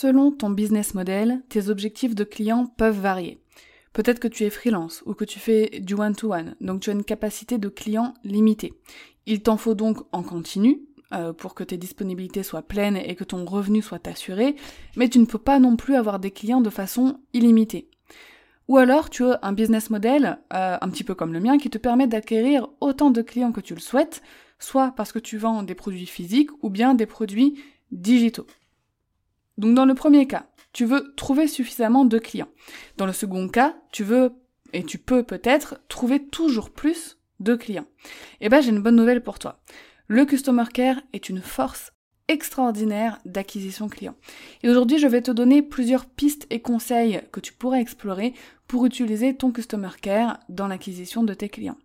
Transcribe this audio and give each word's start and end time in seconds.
Selon 0.00 0.30
ton 0.32 0.48
business 0.48 0.94
model, 0.94 1.42
tes 1.50 1.68
objectifs 1.68 2.14
de 2.14 2.24
clients 2.24 2.64
peuvent 2.64 2.98
varier. 2.98 3.38
Peut-être 3.92 4.18
que 4.18 4.28
tu 4.28 4.44
es 4.44 4.48
freelance 4.48 5.02
ou 5.04 5.12
que 5.12 5.26
tu 5.26 5.38
fais 5.38 5.78
du 5.80 5.92
one-to-one, 5.92 6.56
donc 6.62 6.80
tu 6.80 6.88
as 6.88 6.94
une 6.94 7.04
capacité 7.04 7.58
de 7.58 7.68
client 7.68 8.14
limitée. 8.24 8.72
Il 9.26 9.42
t'en 9.42 9.58
faut 9.58 9.74
donc 9.74 9.98
en 10.12 10.22
continu 10.22 10.80
euh, 11.12 11.34
pour 11.34 11.54
que 11.54 11.64
tes 11.64 11.76
disponibilités 11.76 12.42
soient 12.42 12.62
pleines 12.62 12.96
et 12.96 13.14
que 13.14 13.24
ton 13.24 13.44
revenu 13.44 13.82
soit 13.82 14.08
assuré, 14.08 14.56
mais 14.96 15.10
tu 15.10 15.18
ne 15.18 15.26
peux 15.26 15.36
pas 15.36 15.58
non 15.58 15.76
plus 15.76 15.96
avoir 15.96 16.18
des 16.18 16.30
clients 16.30 16.62
de 16.62 16.70
façon 16.70 17.20
illimitée. 17.34 17.90
Ou 18.68 18.78
alors 18.78 19.10
tu 19.10 19.26
as 19.26 19.38
un 19.42 19.52
business 19.52 19.90
model, 19.90 20.38
euh, 20.54 20.78
un 20.80 20.88
petit 20.88 21.04
peu 21.04 21.14
comme 21.14 21.34
le 21.34 21.40
mien, 21.40 21.58
qui 21.58 21.68
te 21.68 21.76
permet 21.76 22.06
d'acquérir 22.06 22.68
autant 22.80 23.10
de 23.10 23.20
clients 23.20 23.52
que 23.52 23.60
tu 23.60 23.74
le 23.74 23.80
souhaites, 23.80 24.22
soit 24.58 24.94
parce 24.96 25.12
que 25.12 25.18
tu 25.18 25.36
vends 25.36 25.62
des 25.62 25.74
produits 25.74 26.06
physiques 26.06 26.52
ou 26.62 26.70
bien 26.70 26.94
des 26.94 27.04
produits 27.04 27.60
digitaux. 27.92 28.46
Donc 29.58 29.74
dans 29.74 29.84
le 29.84 29.94
premier 29.94 30.26
cas, 30.26 30.46
tu 30.72 30.84
veux 30.84 31.14
trouver 31.16 31.46
suffisamment 31.46 32.04
de 32.04 32.18
clients. 32.18 32.48
Dans 32.96 33.06
le 33.06 33.12
second 33.12 33.48
cas, 33.48 33.76
tu 33.92 34.04
veux 34.04 34.32
et 34.72 34.84
tu 34.84 34.98
peux 34.98 35.22
peut-être 35.22 35.80
trouver 35.88 36.24
toujours 36.24 36.70
plus 36.70 37.18
de 37.40 37.54
clients. 37.54 37.86
Eh 38.40 38.48
ben 38.48 38.60
j'ai 38.60 38.70
une 38.70 38.82
bonne 38.82 38.96
nouvelle 38.96 39.22
pour 39.22 39.38
toi. 39.38 39.60
Le 40.06 40.24
Customer 40.24 40.64
Care 40.72 41.00
est 41.12 41.28
une 41.28 41.40
force 41.40 41.92
extraordinaire 42.28 43.18
d'acquisition 43.24 43.88
client. 43.88 44.14
Et 44.62 44.70
aujourd'hui, 44.70 44.98
je 44.98 45.08
vais 45.08 45.22
te 45.22 45.32
donner 45.32 45.62
plusieurs 45.62 46.06
pistes 46.06 46.46
et 46.50 46.60
conseils 46.60 47.22
que 47.32 47.40
tu 47.40 47.52
pourrais 47.52 47.80
explorer 47.80 48.34
pour 48.68 48.86
utiliser 48.86 49.36
ton 49.36 49.50
Customer 49.50 49.90
Care 50.00 50.38
dans 50.48 50.68
l'acquisition 50.68 51.24
de 51.24 51.34
tes 51.34 51.48
clients. 51.48 51.78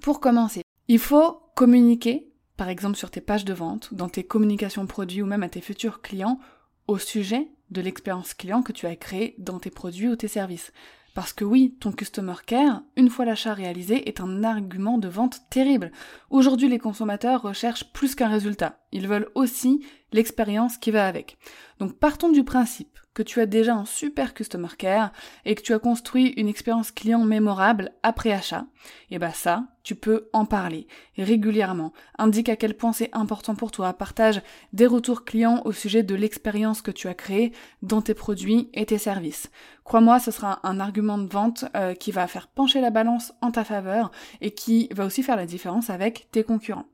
Pour 0.00 0.18
commencer, 0.18 0.62
il 0.88 0.98
faut 0.98 1.40
communiquer, 1.54 2.32
par 2.56 2.68
exemple 2.68 2.96
sur 2.96 3.10
tes 3.10 3.20
pages 3.20 3.44
de 3.44 3.54
vente, 3.54 3.94
dans 3.94 4.08
tes 4.08 4.24
communications 4.24 4.86
produits 4.86 5.22
ou 5.22 5.26
même 5.26 5.44
à 5.44 5.48
tes 5.48 5.60
futurs 5.60 6.02
clients, 6.02 6.40
au 6.86 6.98
sujet 6.98 7.48
de 7.70 7.80
l'expérience 7.80 8.34
client 8.34 8.62
que 8.62 8.72
tu 8.72 8.86
as 8.86 8.96
créée 8.96 9.34
dans 9.38 9.58
tes 9.58 9.70
produits 9.70 10.08
ou 10.08 10.16
tes 10.16 10.28
services. 10.28 10.72
Parce 11.14 11.32
que 11.32 11.44
oui, 11.44 11.76
ton 11.78 11.92
customer 11.92 12.34
care, 12.44 12.82
une 12.96 13.08
fois 13.08 13.24
l'achat 13.24 13.54
réalisé, 13.54 14.08
est 14.08 14.20
un 14.20 14.42
argument 14.42 14.98
de 14.98 15.08
vente 15.08 15.42
terrible. 15.48 15.92
Aujourd'hui, 16.28 16.68
les 16.68 16.80
consommateurs 16.80 17.42
recherchent 17.42 17.92
plus 17.92 18.16
qu'un 18.16 18.28
résultat. 18.28 18.80
Ils 18.94 19.08
veulent 19.08 19.28
aussi 19.34 19.84
l'expérience 20.12 20.78
qui 20.78 20.92
va 20.92 21.06
avec. 21.06 21.36
Donc 21.78 21.98
partons 21.98 22.30
du 22.30 22.44
principe 22.44 22.98
que 23.14 23.22
tu 23.22 23.40
as 23.40 23.46
déjà 23.46 23.74
un 23.74 23.84
super 23.84 24.34
customer 24.34 24.68
care 24.76 25.12
et 25.44 25.54
que 25.54 25.62
tu 25.62 25.72
as 25.72 25.78
construit 25.78 26.28
une 26.36 26.48
expérience 26.48 26.90
client 26.90 27.24
mémorable 27.24 27.92
après 28.02 28.32
achat. 28.32 28.66
Et 29.10 29.18
bah 29.18 29.32
ça, 29.32 29.66
tu 29.82 29.94
peux 29.94 30.28
en 30.32 30.44
parler 30.44 30.86
régulièrement. 31.16 31.92
Indique 32.18 32.48
à 32.48 32.56
quel 32.56 32.76
point 32.76 32.92
c'est 32.92 33.10
important 33.12 33.54
pour 33.54 33.70
toi. 33.70 33.92
Partage 33.92 34.42
des 34.72 34.86
retours 34.86 35.24
clients 35.24 35.62
au 35.64 35.72
sujet 35.72 36.02
de 36.02 36.14
l'expérience 36.14 36.82
que 36.82 36.90
tu 36.90 37.08
as 37.08 37.14
créée 37.14 37.52
dans 37.82 38.02
tes 38.02 38.14
produits 38.14 38.68
et 38.74 38.86
tes 38.86 38.98
services. 38.98 39.50
Crois-moi, 39.84 40.18
ce 40.18 40.30
sera 40.30 40.60
un 40.62 40.80
argument 40.80 41.18
de 41.18 41.30
vente 41.30 41.64
euh, 41.76 41.94
qui 41.94 42.10
va 42.10 42.26
faire 42.26 42.48
pencher 42.48 42.80
la 42.80 42.90
balance 42.90 43.32
en 43.42 43.50
ta 43.50 43.64
faveur 43.64 44.10
et 44.40 44.52
qui 44.52 44.88
va 44.92 45.04
aussi 45.04 45.22
faire 45.22 45.36
la 45.36 45.46
différence 45.46 45.90
avec 45.90 46.28
tes 46.32 46.42
concurrents. 46.42 46.86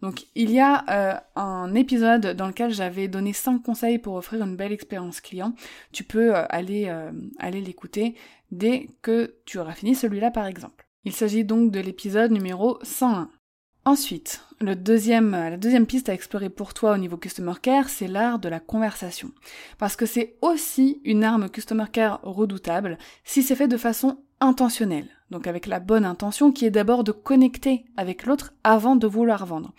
Donc 0.00 0.26
il 0.34 0.50
y 0.50 0.60
a 0.60 0.84
euh, 0.90 1.20
un 1.36 1.74
épisode 1.74 2.34
dans 2.34 2.48
lequel 2.48 2.72
j'avais 2.72 3.08
donné 3.08 3.32
5 3.32 3.62
conseils 3.62 3.98
pour 3.98 4.14
offrir 4.14 4.42
une 4.42 4.56
belle 4.56 4.72
expérience 4.72 5.20
client. 5.20 5.54
Tu 5.92 6.04
peux 6.04 6.34
euh, 6.34 6.44
aller, 6.48 6.92
aller 7.38 7.60
l'écouter 7.60 8.14
dès 8.50 8.88
que 9.02 9.34
tu 9.44 9.58
auras 9.58 9.72
fini 9.72 9.94
celui-là 9.94 10.30
par 10.30 10.46
exemple. 10.46 10.86
Il 11.04 11.12
s'agit 11.12 11.44
donc 11.44 11.70
de 11.70 11.80
l'épisode 11.80 12.30
numéro 12.30 12.78
101. 12.82 13.28
Ensuite, 13.84 14.44
la 14.60 14.76
deuxième 14.76 15.86
piste 15.88 16.08
à 16.08 16.14
explorer 16.14 16.50
pour 16.50 16.72
toi 16.72 16.92
au 16.92 16.98
niveau 16.98 17.16
Customer 17.16 17.54
Care, 17.60 17.88
c'est 17.88 18.06
l'art 18.06 18.38
de 18.38 18.48
la 18.48 18.60
conversation. 18.60 19.32
Parce 19.78 19.96
que 19.96 20.06
c'est 20.06 20.36
aussi 20.40 21.00
une 21.04 21.24
arme 21.24 21.48
Customer 21.48 21.86
Care 21.90 22.20
redoutable 22.22 22.96
si 23.24 23.42
c'est 23.42 23.56
fait 23.56 23.66
de 23.66 23.76
façon 23.76 24.18
intentionnelle. 24.38 25.08
Donc 25.32 25.46
avec 25.46 25.66
la 25.66 25.80
bonne 25.80 26.04
intention 26.04 26.52
qui 26.52 26.66
est 26.66 26.70
d'abord 26.70 27.04
de 27.04 27.10
connecter 27.10 27.86
avec 27.96 28.26
l'autre 28.26 28.52
avant 28.62 28.96
de 28.96 29.06
vouloir 29.06 29.46
vendre. 29.46 29.72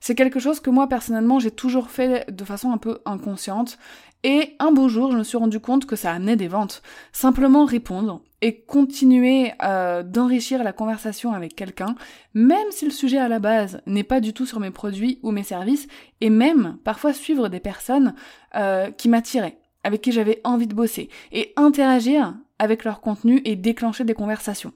C'est 0.00 0.14
quelque 0.14 0.40
chose 0.40 0.60
que 0.60 0.70
moi 0.70 0.88
personnellement 0.88 1.38
j'ai 1.38 1.50
toujours 1.50 1.90
fait 1.90 2.30
de 2.34 2.44
façon 2.44 2.72
un 2.72 2.78
peu 2.78 3.00
inconsciente 3.04 3.78
et 4.22 4.56
un 4.58 4.72
beau 4.72 4.88
jour 4.88 5.12
je 5.12 5.18
me 5.18 5.22
suis 5.22 5.36
rendu 5.36 5.60
compte 5.60 5.84
que 5.84 5.94
ça 5.94 6.10
amenait 6.10 6.36
des 6.36 6.48
ventes. 6.48 6.82
Simplement 7.12 7.66
répondre 7.66 8.22
et 8.40 8.62
continuer 8.62 9.52
euh, 9.62 10.02
d'enrichir 10.02 10.64
la 10.64 10.72
conversation 10.72 11.34
avec 11.34 11.54
quelqu'un, 11.54 11.96
même 12.32 12.70
si 12.70 12.86
le 12.86 12.90
sujet 12.90 13.18
à 13.18 13.28
la 13.28 13.38
base 13.38 13.82
n'est 13.86 14.04
pas 14.04 14.20
du 14.20 14.32
tout 14.32 14.46
sur 14.46 14.58
mes 14.58 14.70
produits 14.70 15.18
ou 15.22 15.32
mes 15.32 15.42
services, 15.42 15.86
et 16.20 16.30
même 16.30 16.78
parfois 16.84 17.12
suivre 17.12 17.48
des 17.48 17.60
personnes 17.60 18.14
euh, 18.54 18.90
qui 18.90 19.08
m'attiraient, 19.08 19.58
avec 19.82 20.02
qui 20.02 20.12
j'avais 20.12 20.42
envie 20.44 20.66
de 20.66 20.74
bosser, 20.74 21.08
et 21.32 21.52
interagir 21.56 22.34
avec 22.58 22.84
leur 22.84 23.00
contenu 23.00 23.40
et 23.44 23.56
déclencher 23.56 24.04
des 24.04 24.14
conversations. 24.14 24.72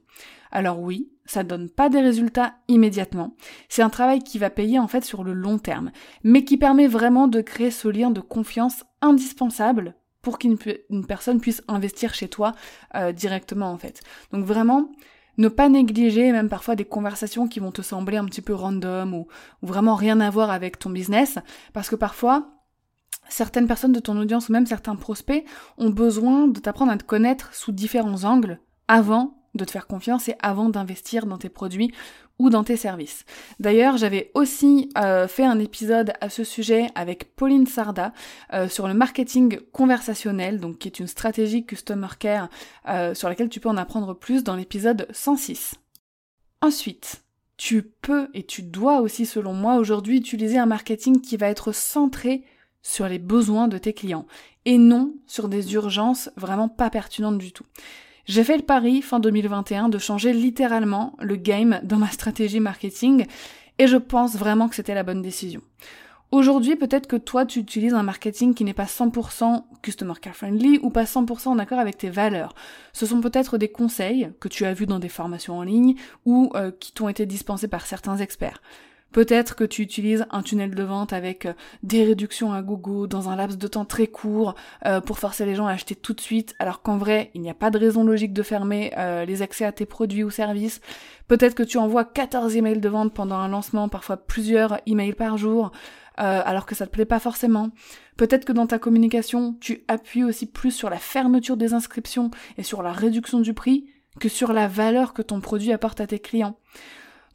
Alors 0.51 0.81
oui, 0.81 1.11
ça 1.27 1.43
donne 1.43 1.69
pas 1.69 1.89
des 1.89 2.01
résultats 2.01 2.55
immédiatement. 2.69 3.35
C'est 3.69 3.83
un 3.83 3.91
travail 3.91 4.21
qui 4.21 4.39
va 4.39 4.51
payer 4.51 4.79
en 4.79 4.89
fait 4.89 5.05
sur 5.05 5.25
le 5.25 5.35
long 5.35 5.59
terme, 5.59 5.91
mais 6.25 6.45
qui 6.45 6.57
permet 6.57 6.87
vraiment 6.87 7.29
de 7.29 7.41
créer 7.41 7.71
ce 7.71 7.89
lien 7.89 8.11
de 8.11 8.21
confiance 8.21 8.85
indispensable 9.03 9.95
pour 10.23 10.39
qu'une 10.39 10.59
personne 11.07 11.41
puisse 11.41 11.63
investir 11.69 12.15
chez 12.15 12.29
toi 12.29 12.55
euh, 12.95 13.13
directement 13.13 13.71
en 13.71 13.79
fait. 13.79 14.03
Donc 14.33 14.45
vraiment, 14.45 14.91
ne 15.37 15.49
pas 15.49 15.69
négliger 15.69 16.33
même 16.33 16.49
parfois 16.49 16.75
des 16.75 16.85
conversations 16.85 17.47
qui 17.47 17.61
vont 17.61 17.71
te 17.71 17.83
sembler 17.83 18.17
un 18.17 18.25
petit 18.25 18.43
peu 18.43 18.55
random 18.55 19.15
ou, 19.15 19.29
ou 19.63 19.67
vraiment 19.67 19.95
rien 19.95 20.21
à 20.21 20.31
voir 20.31 20.51
avec 20.51 20.79
ton 20.79 20.91
business, 20.91 21.39
parce 21.73 21.89
que 21.89 21.97
parfois, 21.97 22.58
certaines 23.29 23.67
personnes 23.67 23.93
de 23.93 24.01
ton 24.01 24.19
audience 24.19 24.49
ou 24.49 24.53
même 24.53 24.67
certains 24.67 24.97
prospects 24.97 25.45
ont 25.77 25.91
besoin 25.91 26.49
de 26.49 26.61
t'apprendre 26.61 26.93
à 26.93 26.97
te 26.97 27.05
connaître 27.05 27.55
sous 27.55 27.73
différents 27.73 28.25
angles 28.25 28.61
avant 28.89 29.39
de 29.55 29.65
te 29.65 29.71
faire 29.71 29.87
confiance 29.87 30.29
et 30.29 30.37
avant 30.41 30.69
d'investir 30.69 31.27
dans 31.27 31.39
tes 31.39 31.49
produits 31.49 31.93
ou 32.39 32.51
dans 32.51 32.65
tes 32.65 32.77
services. 32.77 33.25
D'ailleurs, 33.59 33.97
j'avais 33.97 34.31
aussi 34.35 34.91
euh, 34.97 35.27
fait 35.27 35.45
un 35.45 35.59
épisode 35.59 36.13
à 36.21 36.31
ce 36.31 36.45
sujet 36.45 36.89
avec 36.95 37.35
Pauline 37.35 37.67
Sarda 37.67 38.13
euh, 38.53 38.69
sur 38.69 38.87
le 38.87 38.95
marketing 38.95 39.59
conversationnel, 39.73 40.61
donc 40.61 40.79
qui 40.79 40.89
est 40.89 41.01
une 41.01 41.09
stratégie 41.09 41.67
customer 41.67 42.09
care 42.19 42.49
euh, 42.89 43.15
sur 43.15 43.29
laquelle 43.29 43.49
tu 43.49 43.61
peux 43.61 43.69
en 43.69 43.77
apprendre 43.77 44.15
plus 44.15 44.45
dans 44.45 44.55
l'épisode 44.55 45.09
106. 45.11 45.75
Ensuite, 46.61 47.25
tu 47.57 47.83
peux 47.83 48.29
et 48.35 48.45
tu 48.45 48.63
dois 48.63 49.01
aussi, 49.01 49.27
selon 49.27 49.53
moi, 49.53 49.77
aujourd'hui 49.77 50.19
utiliser 50.19 50.59
un 50.59 50.67
marketing 50.67 51.21
qui 51.21 51.37
va 51.37 51.49
être 51.49 51.73
centré 51.73 52.45
sur 52.89 53.07
les 53.07 53.19
besoins 53.19 53.69
de 53.69 53.77
tes 53.77 53.93
clients 53.93 54.27
et 54.65 54.79
non 54.79 55.13
sur 55.27 55.49
des 55.49 55.75
urgences 55.75 56.31
vraiment 56.37 56.71
pas 56.71 56.89
pertinentes 56.89 57.37
du 57.37 57.53
tout. 57.53 57.67
J'ai 58.25 58.45
fait 58.45 58.57
le 58.57 58.63
pari 58.63 59.03
fin 59.03 59.21
2021 59.21 59.91
de 59.91 59.99
changer 59.99 60.33
littéralement 60.33 61.15
le 61.21 61.37
game 61.37 61.81
dans 61.83 61.99
ma 61.99 62.09
stratégie 62.09 62.61
marketing 62.61 63.27
et 63.79 63.87
je 63.87 63.99
pense 63.99 64.37
vraiment 64.37 64.69
que 64.69 64.75
c'était 64.75 64.95
la 64.95 65.03
bonne 65.03 65.21
décision. 65.21 65.61
Aujourd'hui, 66.31 66.77
peut-être 66.77 67.07
que 67.07 67.17
toi, 67.17 67.45
tu 67.45 67.59
utilises 67.59 67.95
un 67.95 68.03
marketing 68.03 68.55
qui 68.55 68.65
n'est 68.65 68.75
pas 68.75 68.85
100% 68.85 69.65
customer 69.83 70.15
care 70.21 70.37
friendly 70.37 70.79
ou 70.83 70.91
pas 70.91 71.05
100% 71.05 71.49
en 71.49 71.59
accord 71.59 71.79
avec 71.79 71.99
tes 71.99 72.11
valeurs. 72.11 72.55
Ce 72.95 73.07
sont 73.07 73.21
peut-être 73.21 73.59
des 73.59 73.69
conseils 73.69 74.31
que 74.41 74.49
tu 74.49 74.65
as 74.65 74.75
vus 74.75 74.87
dans 74.87 74.99
des 74.99 75.09
formations 75.09 75.59
en 75.59 75.63
ligne 75.63 75.95
ou 76.25 76.51
euh, 76.55 76.71
qui 76.71 76.93
t'ont 76.93 77.09
été 77.09 77.27
dispensés 77.27 77.69
par 77.69 77.87
certains 77.87 78.17
experts. 78.19 78.61
Peut-être 79.13 79.57
que 79.57 79.65
tu 79.65 79.81
utilises 79.81 80.27
un 80.31 80.43
tunnel 80.43 80.75
de 80.75 80.83
vente 80.83 81.15
avec 81.15 81.47
euh, 81.47 81.55
des 81.83 82.05
réductions 82.05 82.53
à 82.53 82.61
gogo 82.61 83.07
dans 83.07 83.31
un 83.31 83.37
laps 83.37 83.57
de 83.57 83.67
temps 83.67 83.87
très 83.87 84.07
court 84.07 84.55
euh, 84.85 85.01
pour 85.01 85.19
forcer 85.19 85.47
les 85.47 85.55
gens 85.55 85.67
à 85.67 85.73
acheter 85.73 85.95
tout 85.95 86.13
de 86.13 86.21
suite, 86.21 86.55
alors 86.59 86.83
qu'en 86.83 86.99
vrai, 86.99 87.31
il 87.35 87.41
n'y 87.41 87.49
a 87.49 87.55
pas 87.55 87.71
de 87.71 87.79
raison 87.79 88.05
logique 88.05 88.35
de 88.35 88.43
fermer 88.43 88.93
euh, 88.99 89.25
les 89.25 89.41
accès 89.41 89.65
à 89.65 89.73
tes 89.73 89.87
produits 89.87 90.25
ou 90.25 90.31
services. 90.31 90.81
Peut-être 91.27 91.55
que 91.55 91.63
tu 91.63 91.79
envoies 91.79 92.05
14 92.05 92.57
emails 92.57 92.81
de 92.81 92.89
vente 92.89 93.15
pendant 93.15 93.37
un 93.37 93.49
lancement, 93.49 93.89
parfois 93.89 94.19
plusieurs 94.19 94.79
emails 94.87 95.15
par 95.15 95.37
jour, 95.37 95.73
alors 96.17 96.67
que 96.67 96.75
ça 96.75 96.85
te 96.85 96.91
plaît 96.91 97.05
pas 97.05 97.21
forcément. 97.21 97.71
Peut-être 98.17 98.45
que 98.45 98.53
dans 98.53 98.67
ta 98.67 98.81
communication, 98.81 99.57
tu 99.61 99.85
appuies 99.87 100.25
aussi 100.25 100.47
plus 100.47 100.73
sur 100.73 100.91
la 100.91 100.97
fermeture 100.97 101.57
des 101.57 101.75
inscriptions 101.75 102.33
et 102.57 102.65
sur 102.65 102.83
la 102.83 102.93
réduction 102.93 103.39
du 103.39 103.55
prix 103.55 103.87
que 104.19 104.29
sur 104.29 104.53
la 104.53 104.67
valeur 104.67 105.15
que 105.15 105.23
ton 105.23 105.41
produit 105.41 105.73
apporte 105.73 106.01
à 106.01 106.07
tes 106.07 106.19
clients. 106.19 106.59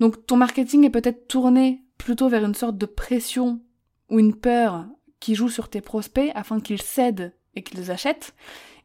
Donc 0.04 0.26
ton 0.26 0.36
marketing 0.36 0.84
est 0.84 0.90
peut-être 0.90 1.30
tourné 1.30 1.82
plutôt 1.98 2.28
vers 2.28 2.44
une 2.44 2.56
sorte 2.56 2.78
de 2.78 2.86
pression 2.86 3.62
ou 4.10 4.20
une 4.20 4.36
peur 4.36 4.86
qui 5.22 5.34
joue 5.34 5.48
sur 5.48 5.70
tes 5.70 5.80
prospects 5.80 6.30
afin 6.36 6.60
qu'ils 6.60 6.82
cèdent 6.82 7.34
et 7.56 7.64
qu'ils 7.64 7.90
achètent. 7.90 8.36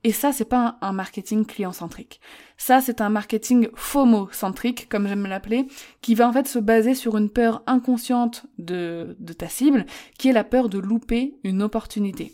Et 0.04 0.12
ça, 0.12 0.30
c'est 0.30 0.44
pas 0.44 0.78
un 0.80 0.92
marketing 0.92 1.44
client-centrique. 1.44 2.20
Ça, 2.56 2.80
c'est 2.80 3.00
un 3.00 3.08
marketing 3.08 3.66
FOMO-centrique, 3.74 4.88
comme 4.88 5.08
j'aime 5.08 5.26
l'appeler, 5.26 5.66
qui 6.02 6.14
va 6.14 6.28
en 6.28 6.32
fait 6.32 6.46
se 6.46 6.60
baser 6.60 6.94
sur 6.94 7.16
une 7.16 7.30
peur 7.30 7.64
inconsciente 7.66 8.46
de, 8.58 9.16
de 9.18 9.32
ta 9.32 9.48
cible, 9.48 9.86
qui 10.20 10.28
est 10.28 10.32
la 10.32 10.44
peur 10.44 10.68
de 10.68 10.78
louper 10.78 11.34
une 11.42 11.62
opportunité. 11.62 12.32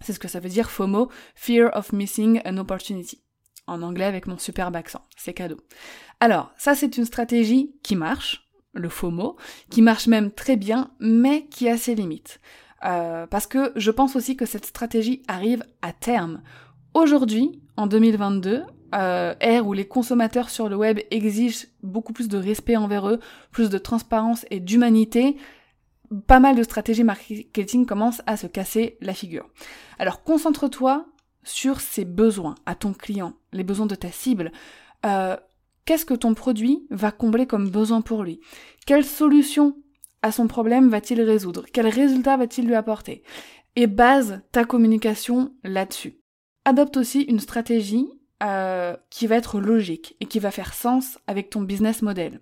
C'est 0.00 0.12
ce 0.12 0.20
que 0.20 0.28
ça 0.28 0.38
veut 0.38 0.48
dire 0.48 0.70
FOMO, 0.70 1.10
Fear 1.34 1.72
of 1.74 1.92
Missing 1.92 2.40
an 2.46 2.58
Opportunity. 2.58 3.25
En 3.66 3.82
anglais 3.82 4.04
avec 4.04 4.26
mon 4.26 4.38
superbe 4.38 4.76
accent. 4.76 5.02
C'est 5.16 5.34
cadeau. 5.34 5.56
Alors, 6.20 6.52
ça 6.56 6.74
c'est 6.74 6.96
une 6.96 7.04
stratégie 7.04 7.74
qui 7.82 7.96
marche, 7.96 8.48
le 8.72 8.88
FOMO, 8.88 9.36
qui 9.70 9.82
marche 9.82 10.06
même 10.06 10.30
très 10.30 10.56
bien, 10.56 10.90
mais 11.00 11.46
qui 11.46 11.68
a 11.68 11.76
ses 11.76 11.94
limites. 11.94 12.40
Euh, 12.84 13.26
parce 13.26 13.46
que 13.46 13.72
je 13.74 13.90
pense 13.90 14.16
aussi 14.16 14.36
que 14.36 14.46
cette 14.46 14.66
stratégie 14.66 15.22
arrive 15.28 15.64
à 15.82 15.92
terme. 15.92 16.42
Aujourd'hui, 16.94 17.60
en 17.76 17.86
2022, 17.86 18.62
euh, 18.94 19.34
ère 19.40 19.66
où 19.66 19.72
les 19.72 19.88
consommateurs 19.88 20.50
sur 20.50 20.68
le 20.68 20.76
web 20.76 21.00
exigent 21.10 21.66
beaucoup 21.82 22.12
plus 22.12 22.28
de 22.28 22.38
respect 22.38 22.76
envers 22.76 23.08
eux, 23.08 23.20
plus 23.50 23.68
de 23.68 23.78
transparence 23.78 24.46
et 24.50 24.60
d'humanité, 24.60 25.36
pas 26.26 26.38
mal 26.38 26.54
de 26.54 26.62
stratégies 26.62 27.04
marketing 27.04 27.84
commencent 27.84 28.22
à 28.26 28.36
se 28.36 28.46
casser 28.46 28.96
la 29.00 29.12
figure. 29.12 29.48
Alors 29.98 30.22
concentre-toi 30.22 31.06
sur 31.46 31.80
ses 31.80 32.04
besoins 32.04 32.56
à 32.66 32.74
ton 32.74 32.92
client, 32.92 33.34
les 33.52 33.64
besoins 33.64 33.86
de 33.86 33.94
ta 33.94 34.10
cible. 34.10 34.52
Euh, 35.06 35.36
qu'est-ce 35.84 36.04
que 36.04 36.14
ton 36.14 36.34
produit 36.34 36.86
va 36.90 37.12
combler 37.12 37.46
comme 37.46 37.70
besoin 37.70 38.02
pour 38.02 38.22
lui? 38.22 38.40
Quelle 38.84 39.04
solution 39.04 39.76
à 40.22 40.32
son 40.32 40.48
problème 40.48 40.88
va-t-il 40.90 41.20
résoudre? 41.22 41.64
Quel 41.72 41.86
résultat 41.86 42.36
va-t-il 42.36 42.66
lui 42.66 42.74
apporter? 42.74 43.22
Et 43.76 43.86
base 43.86 44.42
ta 44.52 44.64
communication 44.64 45.54
là-dessus 45.62 46.18
adopte 46.64 46.96
aussi 46.96 47.22
une 47.22 47.38
stratégie 47.38 48.08
euh, 48.42 48.96
qui 49.08 49.26
va 49.26 49.36
être 49.36 49.60
logique 49.60 50.16
et 50.20 50.26
qui 50.26 50.40
va 50.40 50.50
faire 50.50 50.74
sens 50.74 51.18
avec 51.26 51.48
ton 51.48 51.62
business 51.62 52.02
model. 52.02 52.40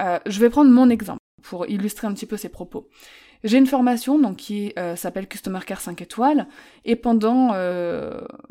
Euh, 0.00 0.18
je 0.26 0.38
vais 0.38 0.50
prendre 0.50 0.70
mon 0.70 0.90
exemple 0.90 1.20
pour 1.42 1.66
illustrer 1.66 2.06
un 2.06 2.12
petit 2.12 2.26
peu 2.26 2.36
ces 2.36 2.50
propos. 2.50 2.88
J'ai 3.44 3.58
une 3.58 3.66
formation 3.66 4.18
donc 4.18 4.36
qui 4.36 4.72
euh, 4.78 4.96
s'appelle 4.96 5.28
Customer 5.28 5.60
Care 5.64 5.80
5 5.80 6.02
étoiles 6.02 6.46
et 6.84 6.96
pendant 6.96 7.48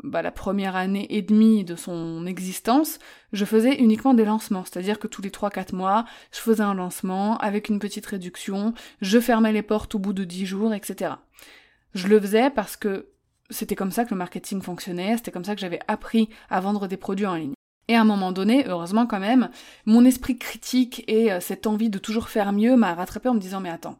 bah, 0.02 0.22
la 0.22 0.30
première 0.30 0.76
année 0.76 1.06
et 1.10 1.22
demie 1.22 1.64
de 1.64 1.76
son 1.76 2.24
existence, 2.26 2.98
je 3.32 3.44
faisais 3.44 3.76
uniquement 3.76 4.14
des 4.14 4.24
lancements, 4.24 4.64
c'est-à-dire 4.64 4.98
que 4.98 5.06
tous 5.06 5.20
les 5.20 5.30
3-4 5.30 5.74
mois, 5.74 6.04
je 6.32 6.40
faisais 6.40 6.62
un 6.62 6.74
lancement 6.74 7.36
avec 7.38 7.68
une 7.68 7.78
petite 7.78 8.06
réduction, 8.06 8.72
je 9.02 9.20
fermais 9.20 9.52
les 9.52 9.62
portes 9.62 9.94
au 9.94 9.98
bout 9.98 10.12
de 10.12 10.24
10 10.24 10.46
jours, 10.46 10.72
etc. 10.72 11.12
Je 11.94 12.08
le 12.08 12.20
faisais 12.20 12.50
parce 12.50 12.76
que 12.76 13.08
c'était 13.50 13.76
comme 13.76 13.90
ça 13.90 14.04
que 14.04 14.10
le 14.10 14.16
marketing 14.16 14.62
fonctionnait, 14.62 15.16
c'était 15.16 15.30
comme 15.30 15.44
ça 15.44 15.54
que 15.54 15.60
j'avais 15.60 15.80
appris 15.88 16.28
à 16.50 16.60
vendre 16.60 16.86
des 16.86 16.96
produits 16.96 17.26
en 17.26 17.34
ligne. 17.34 17.54
Et 17.88 17.96
à 17.96 18.02
un 18.02 18.04
moment 18.04 18.32
donné, 18.32 18.66
heureusement 18.66 19.06
quand 19.06 19.20
même, 19.20 19.48
mon 19.86 20.04
esprit 20.04 20.36
critique 20.36 21.04
et 21.08 21.32
euh, 21.32 21.40
cette 21.40 21.66
envie 21.66 21.88
de 21.88 21.98
toujours 21.98 22.28
faire 22.28 22.52
mieux 22.52 22.76
m'a 22.76 22.94
rattrapé 22.94 23.30
en 23.30 23.34
me 23.34 23.40
disant 23.40 23.60
mais 23.60 23.70
attends, 23.70 23.98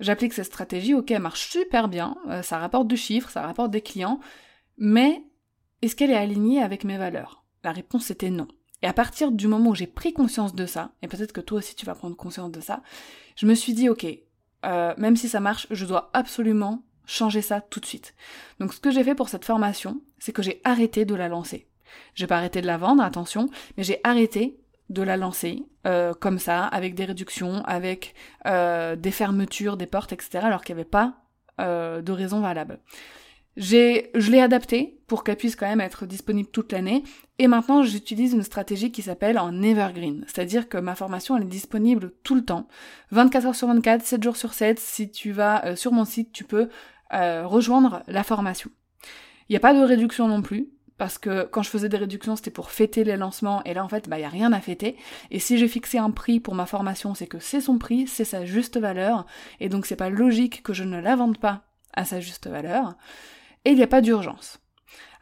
j'applique 0.00 0.32
cette 0.32 0.46
stratégie, 0.46 0.94
ok, 0.94 1.10
elle 1.10 1.22
marche 1.22 1.48
super 1.48 1.88
bien, 1.88 2.16
euh, 2.28 2.42
ça 2.42 2.58
rapporte 2.58 2.88
du 2.88 2.96
chiffre, 2.96 3.30
ça 3.30 3.42
rapporte 3.42 3.70
des 3.70 3.82
clients, 3.82 4.20
mais 4.78 5.22
est-ce 5.82 5.94
qu'elle 5.94 6.10
est 6.10 6.16
alignée 6.16 6.62
avec 6.62 6.84
mes 6.84 6.98
valeurs? 6.98 7.44
La 7.62 7.72
réponse 7.72 8.10
était 8.10 8.30
non. 8.30 8.48
Et 8.82 8.86
à 8.86 8.92
partir 8.92 9.30
du 9.30 9.46
moment 9.46 9.70
où 9.70 9.74
j'ai 9.74 9.86
pris 9.86 10.12
conscience 10.12 10.54
de 10.54 10.66
ça, 10.66 10.92
et 11.02 11.08
peut-être 11.08 11.32
que 11.32 11.40
toi 11.40 11.58
aussi 11.58 11.74
tu 11.74 11.86
vas 11.86 11.94
prendre 11.94 12.16
conscience 12.16 12.50
de 12.50 12.60
ça, 12.60 12.82
je 13.36 13.46
me 13.46 13.54
suis 13.54 13.74
dit 13.74 13.88
ok, 13.88 14.06
euh, 14.64 14.94
même 14.96 15.16
si 15.16 15.28
ça 15.28 15.40
marche, 15.40 15.66
je 15.70 15.86
dois 15.86 16.10
absolument 16.12 16.82
changer 17.06 17.42
ça 17.42 17.60
tout 17.60 17.80
de 17.80 17.86
suite. 17.86 18.14
Donc 18.58 18.72
ce 18.72 18.80
que 18.80 18.90
j'ai 18.90 19.04
fait 19.04 19.14
pour 19.14 19.28
cette 19.28 19.44
formation, 19.44 20.00
c'est 20.18 20.32
que 20.32 20.42
j'ai 20.42 20.60
arrêté 20.64 21.04
de 21.04 21.14
la 21.14 21.28
lancer. 21.28 21.66
J'ai 22.14 22.26
pas 22.26 22.36
arrêté 22.36 22.60
de 22.60 22.66
la 22.66 22.78
vendre, 22.78 23.02
attention, 23.02 23.50
mais 23.76 23.82
j'ai 23.82 24.00
arrêté 24.04 24.59
de 24.90 25.02
la 25.02 25.16
lancer 25.16 25.64
euh, 25.86 26.12
comme 26.12 26.38
ça, 26.38 26.64
avec 26.66 26.94
des 26.94 27.04
réductions, 27.04 27.62
avec 27.64 28.14
euh, 28.46 28.96
des 28.96 29.12
fermetures, 29.12 29.76
des 29.76 29.86
portes, 29.86 30.12
etc., 30.12 30.40
alors 30.42 30.62
qu'il 30.62 30.74
n'y 30.74 30.80
avait 30.80 30.90
pas 30.90 31.14
euh, 31.60 32.02
de 32.02 32.12
raison 32.12 32.40
valable. 32.40 32.80
J'ai, 33.56 34.10
je 34.14 34.30
l'ai 34.30 34.40
adapté 34.40 35.00
pour 35.06 35.24
qu'elle 35.24 35.36
puisse 35.36 35.56
quand 35.56 35.66
même 35.66 35.80
être 35.80 36.06
disponible 36.06 36.48
toute 36.50 36.72
l'année. 36.72 37.02
Et 37.38 37.46
maintenant, 37.46 37.82
j'utilise 37.82 38.32
une 38.32 38.42
stratégie 38.42 38.92
qui 38.92 39.02
s'appelle 39.02 39.38
en 39.38 39.62
evergreen. 39.62 40.24
C'est-à-dire 40.26 40.68
que 40.68 40.78
ma 40.78 40.94
formation, 40.94 41.36
elle 41.36 41.44
est 41.44 41.46
disponible 41.46 42.12
tout 42.22 42.34
le 42.34 42.44
temps. 42.44 42.68
24 43.10 43.46
heures 43.46 43.54
sur 43.54 43.68
24, 43.68 44.04
7 44.04 44.22
jours 44.22 44.36
sur 44.36 44.52
7. 44.52 44.78
Si 44.78 45.10
tu 45.10 45.32
vas 45.32 45.74
sur 45.74 45.92
mon 45.92 46.04
site, 46.04 46.32
tu 46.32 46.44
peux 46.44 46.68
rejoindre 47.10 48.02
la 48.06 48.22
formation. 48.22 48.70
Il 49.48 49.54
n'y 49.54 49.56
a 49.56 49.60
pas 49.60 49.74
de 49.74 49.80
réduction 49.80 50.28
non 50.28 50.42
plus, 50.42 50.68
parce 51.00 51.16
que 51.16 51.44
quand 51.44 51.62
je 51.62 51.70
faisais 51.70 51.88
des 51.88 51.96
réductions, 51.96 52.36
c'était 52.36 52.50
pour 52.50 52.70
fêter 52.70 53.04
les 53.04 53.16
lancements, 53.16 53.64
et 53.64 53.72
là 53.72 53.82
en 53.82 53.88
fait, 53.88 54.06
bah, 54.06 54.18
il 54.18 54.20
n'y 54.20 54.26
a 54.26 54.28
rien 54.28 54.52
à 54.52 54.60
fêter. 54.60 54.98
Et 55.30 55.38
si 55.38 55.56
j'ai 55.56 55.66
fixé 55.66 55.96
un 55.96 56.10
prix 56.10 56.40
pour 56.40 56.54
ma 56.54 56.66
formation, 56.66 57.14
c'est 57.14 57.26
que 57.26 57.38
c'est 57.38 57.62
son 57.62 57.78
prix, 57.78 58.06
c'est 58.06 58.26
sa 58.26 58.44
juste 58.44 58.78
valeur, 58.78 59.24
et 59.60 59.70
donc 59.70 59.86
c'est 59.86 59.96
pas 59.96 60.10
logique 60.10 60.62
que 60.62 60.74
je 60.74 60.84
ne 60.84 61.00
la 61.00 61.16
vende 61.16 61.38
pas 61.38 61.62
à 61.94 62.04
sa 62.04 62.20
juste 62.20 62.48
valeur. 62.48 62.96
Et 63.64 63.70
il 63.70 63.76
n'y 63.76 63.82
a 63.82 63.86
pas 63.86 64.02
d'urgence. 64.02 64.60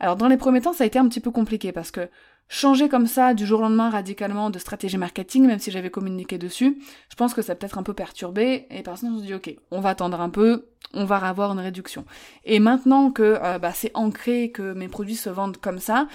Alors 0.01 0.17
dans 0.17 0.27
les 0.27 0.37
premiers 0.37 0.63
temps, 0.63 0.73
ça 0.73 0.83
a 0.83 0.87
été 0.89 0.99
un 0.99 1.07
petit 1.07 1.21
peu 1.21 1.31
compliqué, 1.31 1.71
parce 1.71 1.93
que 1.93 2.11
changer 2.49 2.89
comme 2.89 3.07
ça 3.07 3.35
du 3.35 3.47
jour 3.47 3.61
au 3.61 3.63
lendemain 3.63 3.91
radicalement 3.91 4.51
de 4.51 4.59
stratégie 4.59 4.99
marketing, 4.99 5.47
même 5.47 5.59
si 5.59 5.71
j'avais 5.71 5.91
communiqué 5.91 6.39
dessus, 6.39 6.79
je 7.11 7.17
pense 7.17 7.35
que 7.35 7.43
ça 7.43 7.55
peut-être 7.55 7.79
un 7.79 7.83
peu 7.83 7.95
perturbé 7.95 8.67
et 8.71 8.83
personne 8.83 9.19
se 9.19 9.25
dit 9.25 9.35
ok, 9.35 9.55
on 9.71 9.81
va 9.81 9.91
attendre 9.91 10.21
un 10.21 10.31
peu, 10.31 10.69
on 10.95 11.05
va 11.05 11.17
avoir 11.17 11.53
une 11.53 11.61
réduction. 11.61 12.05
Et 12.45 12.59
maintenant 12.59 13.11
que 13.11 13.39
euh, 13.43 13.59
bah, 13.59 13.73
c'est 13.75 13.91
ancré 13.95 14.51
que 14.51 14.73
mes 14.73 14.89
produits 14.89 15.17
se 15.17 15.31
vendent 15.31 15.59
comme 15.59 15.79
ça, 15.79 16.09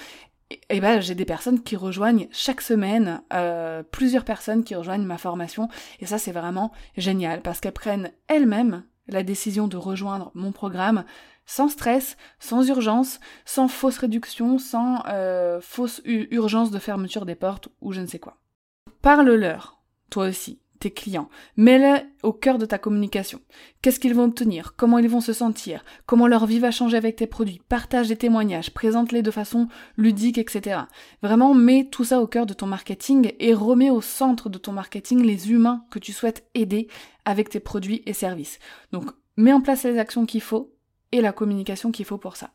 et, 0.50 0.60
eh 0.70 0.80
ben 0.82 1.02
j'ai 1.02 1.16
des 1.16 1.26
personnes 1.26 1.62
qui 1.62 1.76
rejoignent 1.76 2.28
chaque 2.32 2.62
semaine, 2.62 3.22
euh, 3.34 3.82
plusieurs 3.84 4.26
personnes 4.26 4.64
qui 4.64 4.76
rejoignent 4.76 5.06
ma 5.06 5.18
formation 5.18 5.70
et 6.00 6.06
ça 6.06 6.18
c'est 6.18 6.32
vraiment 6.32 6.72
génial 6.98 7.42
parce 7.42 7.60
qu'elles 7.60 7.72
prennent 7.72 8.12
elles-mêmes 8.28 8.84
la 9.08 9.24
décision 9.24 9.68
de 9.68 9.78
rejoindre 9.78 10.32
mon 10.34 10.52
programme 10.52 11.06
sans 11.46 11.68
stress, 11.68 12.18
sans 12.40 12.68
urgence, 12.68 13.20
sans 13.46 13.68
fausse 13.68 13.98
réduction, 13.98 14.58
sans 14.58 15.04
euh, 15.08 15.60
fausse 15.62 16.02
urgence 16.06 16.72
de 16.72 16.80
fermeture 16.80 17.26
des 17.26 17.36
portes 17.36 17.70
ou 17.82 17.92
je 17.92 18.02
ne 18.02 18.08
sais 18.08 18.20
quoi. 18.20 18.38
Parle-leur, 19.02 19.82
toi 20.10 20.28
aussi, 20.28 20.60
tes 20.84 20.92
clients. 20.92 21.30
Mets-les 21.56 22.06
au 22.24 22.34
cœur 22.34 22.58
de 22.58 22.66
ta 22.66 22.78
communication. 22.78 23.40
Qu'est-ce 23.82 24.02
qu'ils 24.02 24.14
vont 24.14 24.26
obtenir? 24.26 24.76
Comment 24.76 25.00
ils 25.00 25.08
vont 25.08 25.22
se 25.22 25.32
sentir? 25.32 25.84
Comment 26.06 26.28
leur 26.28 26.46
vie 26.46 26.60
va 26.60 26.72
changer 26.72 26.98
avec 26.98 27.16
tes 27.16 27.28
produits? 27.28 27.62
Partage 27.70 28.10
des 28.10 28.18
témoignages, 28.18 28.74
présente-les 28.74 29.22
de 29.22 29.32
façon 29.32 29.70
ludique, 29.96 30.38
etc. 30.38 30.82
Vraiment, 31.22 31.54
mets 31.54 31.88
tout 31.90 32.04
ça 32.04 32.20
au 32.20 32.28
cœur 32.28 32.46
de 32.46 32.54
ton 32.54 32.66
marketing 32.66 33.32
et 33.40 33.54
remets 33.54 33.92
au 33.92 34.02
centre 34.02 34.50
de 34.50 34.58
ton 34.58 34.74
marketing 34.74 35.24
les 35.24 35.52
humains 35.52 35.86
que 35.90 36.00
tu 36.00 36.12
souhaites 36.12 36.46
aider 36.54 36.90
avec 37.24 37.50
tes 37.50 37.62
produits 37.62 38.04
et 38.06 38.14
services. 38.14 38.60
Donc, 38.92 39.10
mets 39.38 39.54
en 39.54 39.62
place 39.62 39.84
les 39.84 40.00
actions 40.00 40.26
qu'il 40.26 40.42
faut 40.42 40.74
et 41.14 41.22
la 41.22 41.32
communication 41.32 41.92
qu'il 41.92 42.06
faut 42.06 42.18
pour 42.18 42.36
ça. 42.36 42.50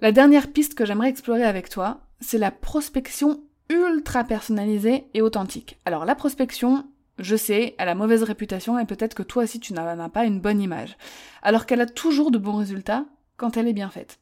La 0.00 0.12
dernière 0.12 0.52
piste 0.52 0.74
que 0.74 0.86
j'aimerais 0.86 1.10
explorer 1.10 1.44
avec 1.44 1.68
toi, 1.68 2.00
c'est 2.20 2.38
la 2.38 2.50
prospection 2.50 3.42
ultra 3.68 4.24
personnalisée 4.24 5.06
et 5.12 5.22
authentique. 5.22 5.78
Alors 5.84 6.04
la 6.04 6.14
prospection, 6.14 6.86
je 7.18 7.34
sais, 7.34 7.74
elle 7.78 7.88
a 7.88 7.94
mauvaise 7.94 8.22
réputation 8.22 8.78
et 8.78 8.86
peut-être 8.86 9.14
que 9.14 9.24
toi 9.24 9.42
aussi 9.42 9.58
tu 9.58 9.72
n'en 9.72 9.86
as 9.86 10.08
pas 10.08 10.24
une 10.24 10.40
bonne 10.40 10.62
image. 10.62 10.96
Alors 11.42 11.66
qu'elle 11.66 11.80
a 11.80 11.86
toujours 11.86 12.30
de 12.30 12.38
bons 12.38 12.56
résultats 12.56 13.06
quand 13.36 13.56
elle 13.56 13.68
est 13.68 13.72
bien 13.72 13.90
faite. 13.90 14.20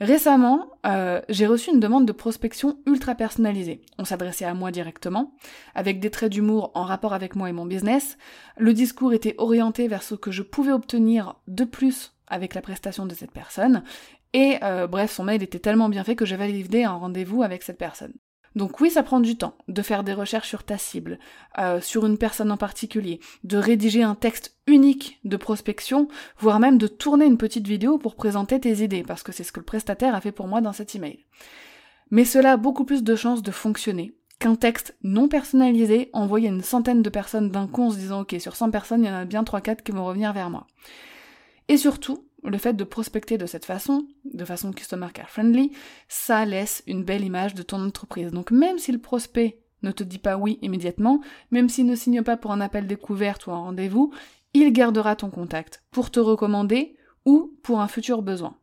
Récemment, 0.00 0.70
euh, 0.86 1.20
j'ai 1.28 1.46
reçu 1.46 1.70
une 1.70 1.78
demande 1.78 2.06
de 2.06 2.12
prospection 2.12 2.78
ultra 2.86 3.14
personnalisée. 3.14 3.82
On 3.98 4.06
s'adressait 4.06 4.46
à 4.46 4.54
moi 4.54 4.70
directement, 4.70 5.34
avec 5.74 6.00
des 6.00 6.10
traits 6.10 6.32
d'humour 6.32 6.72
en 6.74 6.84
rapport 6.84 7.12
avec 7.12 7.36
moi 7.36 7.50
et 7.50 7.52
mon 7.52 7.66
business. 7.66 8.16
Le 8.56 8.72
discours 8.72 9.12
était 9.12 9.34
orienté 9.36 9.88
vers 9.88 10.02
ce 10.02 10.14
que 10.14 10.30
je 10.30 10.42
pouvais 10.42 10.72
obtenir 10.72 11.36
de 11.48 11.64
plus 11.64 12.14
avec 12.30 12.54
la 12.54 12.62
prestation 12.62 13.06
de 13.06 13.14
cette 13.14 13.32
personne. 13.32 13.82
Et 14.32 14.58
euh, 14.62 14.86
bref, 14.86 15.12
son 15.12 15.24
mail 15.24 15.42
était 15.42 15.58
tellement 15.58 15.88
bien 15.88 16.04
fait 16.04 16.16
que 16.16 16.24
j'ai 16.24 16.36
validé 16.36 16.84
un 16.84 16.94
rendez-vous 16.94 17.42
avec 17.42 17.62
cette 17.62 17.78
personne. 17.78 18.14
Donc 18.56 18.80
oui, 18.80 18.90
ça 18.90 19.02
prend 19.02 19.20
du 19.20 19.36
temps 19.36 19.56
de 19.68 19.82
faire 19.82 20.02
des 20.02 20.12
recherches 20.12 20.48
sur 20.48 20.64
ta 20.64 20.76
cible, 20.76 21.18
euh, 21.58 21.80
sur 21.80 22.04
une 22.06 22.18
personne 22.18 22.50
en 22.50 22.56
particulier, 22.56 23.20
de 23.44 23.58
rédiger 23.58 24.02
un 24.02 24.16
texte 24.16 24.56
unique 24.66 25.20
de 25.24 25.36
prospection, 25.36 26.08
voire 26.38 26.58
même 26.58 26.78
de 26.78 26.88
tourner 26.88 27.26
une 27.26 27.38
petite 27.38 27.68
vidéo 27.68 27.98
pour 27.98 28.16
présenter 28.16 28.58
tes 28.58 28.82
idées, 28.82 29.04
parce 29.04 29.22
que 29.22 29.30
c'est 29.30 29.44
ce 29.44 29.52
que 29.52 29.60
le 29.60 29.66
prestataire 29.66 30.14
a 30.14 30.20
fait 30.20 30.32
pour 30.32 30.48
moi 30.48 30.60
dans 30.60 30.72
cet 30.72 30.94
email. 30.96 31.24
Mais 32.10 32.24
cela 32.24 32.52
a 32.52 32.56
beaucoup 32.56 32.84
plus 32.84 33.04
de 33.04 33.14
chances 33.14 33.42
de 33.42 33.52
fonctionner 33.52 34.16
qu'un 34.40 34.56
texte 34.56 34.96
non 35.04 35.28
personnalisé 35.28 36.10
envoyé 36.12 36.48
à 36.48 36.50
une 36.50 36.62
centaine 36.62 37.02
de 37.02 37.10
personnes 37.10 37.50
d'un 37.50 37.68
coup 37.68 37.82
en 37.82 37.90
se 37.90 37.98
disant 37.98 38.22
ok 38.22 38.34
sur 38.40 38.56
100 38.56 38.70
personnes 38.70 39.04
il 39.04 39.06
y 39.06 39.10
en 39.10 39.14
a 39.14 39.24
bien 39.26 39.42
3-4 39.42 39.82
qui 39.82 39.92
vont 39.92 40.06
revenir 40.06 40.32
vers 40.32 40.50
moi. 40.50 40.66
Et 41.70 41.76
surtout, 41.76 42.26
le 42.42 42.58
fait 42.58 42.72
de 42.72 42.82
prospecter 42.82 43.38
de 43.38 43.46
cette 43.46 43.64
façon, 43.64 44.08
de 44.24 44.44
façon 44.44 44.72
customer 44.72 45.06
care 45.14 45.30
friendly, 45.30 45.70
ça 46.08 46.44
laisse 46.44 46.82
une 46.88 47.04
belle 47.04 47.24
image 47.24 47.54
de 47.54 47.62
ton 47.62 47.80
entreprise. 47.80 48.32
Donc 48.32 48.50
même 48.50 48.80
si 48.80 48.90
le 48.90 48.98
prospect 48.98 49.62
ne 49.84 49.92
te 49.92 50.02
dit 50.02 50.18
pas 50.18 50.36
oui 50.36 50.58
immédiatement, 50.62 51.20
même 51.52 51.68
s'il 51.68 51.86
ne 51.86 51.94
signe 51.94 52.24
pas 52.24 52.36
pour 52.36 52.50
un 52.50 52.60
appel 52.60 52.88
découverte 52.88 53.46
ou 53.46 53.52
un 53.52 53.58
rendez-vous, 53.58 54.12
il 54.52 54.72
gardera 54.72 55.14
ton 55.14 55.30
contact 55.30 55.84
pour 55.92 56.10
te 56.10 56.18
recommander 56.18 56.96
ou 57.24 57.56
pour 57.62 57.80
un 57.80 57.86
futur 57.86 58.22
besoin. 58.22 58.56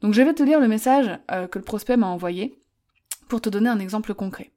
Donc 0.00 0.12
je 0.12 0.22
vais 0.22 0.34
te 0.34 0.42
lire 0.42 0.58
le 0.58 0.66
message 0.66 1.16
euh, 1.30 1.46
que 1.46 1.60
le 1.60 1.64
prospect 1.64 1.96
m'a 1.96 2.08
envoyé 2.08 2.58
pour 3.28 3.40
te 3.40 3.48
donner 3.48 3.68
un 3.68 3.78
exemple 3.78 4.14
concret. 4.14 4.50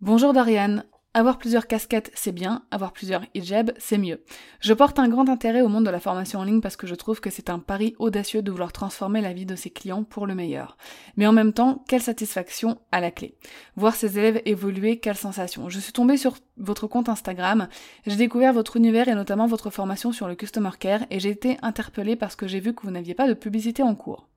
Bonjour 0.00 0.32
Dariane, 0.32 0.84
avoir 1.12 1.38
plusieurs 1.38 1.66
casquettes, 1.66 2.12
c'est 2.14 2.32
bien, 2.32 2.62
avoir 2.70 2.92
plusieurs 2.92 3.22
hijabs, 3.34 3.72
c'est 3.78 3.98
mieux. 3.98 4.22
Je 4.60 4.72
porte 4.72 4.98
un 4.98 5.08
grand 5.08 5.28
intérêt 5.28 5.60
au 5.60 5.68
monde 5.68 5.84
de 5.84 5.90
la 5.90 5.98
formation 5.98 6.38
en 6.38 6.44
ligne 6.44 6.60
parce 6.60 6.76
que 6.76 6.86
je 6.86 6.94
trouve 6.94 7.20
que 7.20 7.30
c'est 7.30 7.50
un 7.50 7.58
pari 7.58 7.96
audacieux 7.98 8.42
de 8.42 8.50
vouloir 8.50 8.72
transformer 8.72 9.20
la 9.20 9.32
vie 9.32 9.46
de 9.46 9.56
ses 9.56 9.70
clients 9.70 10.04
pour 10.04 10.26
le 10.26 10.36
meilleur. 10.36 10.76
Mais 11.16 11.26
en 11.26 11.32
même 11.32 11.52
temps, 11.52 11.84
quelle 11.88 12.02
satisfaction 12.02 12.78
à 12.92 13.00
la 13.00 13.10
clé. 13.10 13.34
Voir 13.74 13.96
ses 13.96 14.18
élèves 14.18 14.40
évoluer, 14.44 15.00
quelle 15.00 15.16
sensation. 15.16 15.68
Je 15.68 15.80
suis 15.80 15.92
tombée 15.92 16.16
sur 16.16 16.36
votre 16.56 16.86
compte 16.86 17.08
Instagram, 17.08 17.68
j'ai 18.06 18.16
découvert 18.16 18.52
votre 18.52 18.76
univers 18.76 19.08
et 19.08 19.14
notamment 19.14 19.46
votre 19.46 19.70
formation 19.70 20.12
sur 20.12 20.28
le 20.28 20.36
Customer 20.36 20.70
Care 20.78 21.06
et 21.10 21.18
j'ai 21.18 21.30
été 21.30 21.56
interpellée 21.62 22.16
parce 22.16 22.36
que 22.36 22.46
j'ai 22.46 22.60
vu 22.60 22.72
que 22.72 22.82
vous 22.82 22.90
n'aviez 22.92 23.14
pas 23.14 23.26
de 23.26 23.34
publicité 23.34 23.82
en 23.82 23.96
cours. 23.96 24.28